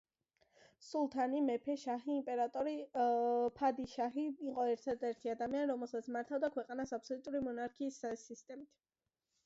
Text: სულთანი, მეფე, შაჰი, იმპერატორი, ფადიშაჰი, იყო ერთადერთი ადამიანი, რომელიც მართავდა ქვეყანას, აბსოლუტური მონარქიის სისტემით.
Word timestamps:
სულთანი, 0.85 1.41
მეფე, 1.49 1.73
შაჰი, 1.81 2.15
იმპერატორი, 2.21 2.73
ფადიშაჰი, 3.59 4.25
იყო 4.47 4.65
ერთადერთი 4.73 5.33
ადამიანი, 5.35 5.71
რომელიც 5.73 6.11
მართავდა 6.17 6.51
ქვეყანას, 6.57 6.97
აბსოლუტური 6.99 7.43
მონარქიის 7.51 8.05
სისტემით. 8.29 8.77